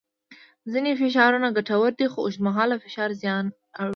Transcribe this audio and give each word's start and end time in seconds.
ځینې 0.71 0.91
فشارونه 1.01 1.47
ګټور 1.57 1.91
دي 1.99 2.07
خو 2.11 2.19
اوږدمهاله 2.21 2.75
فشار 2.83 3.09
زیان 3.21 3.45
اړوي. 3.79 3.89